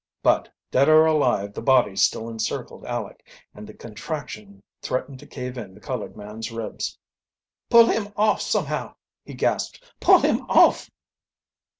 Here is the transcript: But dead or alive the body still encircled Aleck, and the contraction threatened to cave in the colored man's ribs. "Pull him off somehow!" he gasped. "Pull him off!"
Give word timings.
But 0.23 0.49
dead 0.71 0.89
or 0.89 1.05
alive 1.05 1.53
the 1.53 1.61
body 1.61 1.95
still 1.95 2.27
encircled 2.27 2.83
Aleck, 2.87 3.23
and 3.53 3.67
the 3.67 3.73
contraction 3.75 4.63
threatened 4.81 5.19
to 5.19 5.27
cave 5.27 5.59
in 5.59 5.75
the 5.75 5.79
colored 5.79 6.17
man's 6.17 6.51
ribs. 6.51 6.97
"Pull 7.69 7.85
him 7.85 8.11
off 8.17 8.41
somehow!" 8.41 8.95
he 9.23 9.35
gasped. 9.35 9.83
"Pull 9.99 10.17
him 10.17 10.41
off!" 10.49 10.89